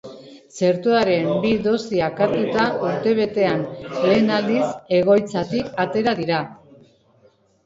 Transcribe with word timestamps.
Txertoaren 0.59 1.27
bi 1.43 1.51
dosiak 1.67 2.21
hartuta, 2.25 2.63
urtebetean 2.85 3.61
lehen 4.07 4.33
aldiz, 4.39 4.63
egoitzatik 5.01 5.71
atera 5.87 6.17
dira. 6.23 6.41